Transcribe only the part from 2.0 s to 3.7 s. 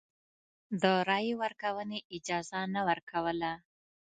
اجازه نه ورکوله.